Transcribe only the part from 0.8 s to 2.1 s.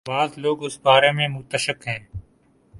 بارے میں متشکک ہیں۔